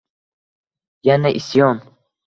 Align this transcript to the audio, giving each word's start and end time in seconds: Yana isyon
Yana 1.07 1.29
isyon 1.39 1.77